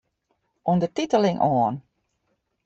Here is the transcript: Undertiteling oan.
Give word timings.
Undertiteling 0.71 1.37
oan. 1.49 1.79